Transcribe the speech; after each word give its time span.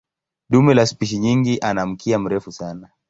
Dume 0.49 0.73
la 0.73 0.85
spishi 0.85 1.19
nyingi 1.19 1.59
ana 1.59 1.85
mkia 1.85 2.19
mrefu 2.19 2.51
sana. 2.51 2.89